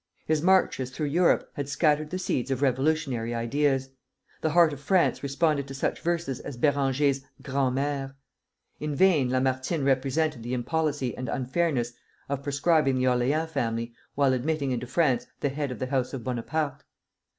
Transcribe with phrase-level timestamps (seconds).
[0.25, 3.89] His marches through Europe had scattered the seeds of revolutionary ideas.
[4.41, 8.15] The heart of France responded to such verses as Béranger's "Grand' mère."
[8.79, 11.93] In vain Lamartine represented the impolicy and unfairness
[12.29, 16.23] of proscribing the Orleans family while admitting into France the head of the house of
[16.23, 16.83] Bonaparte.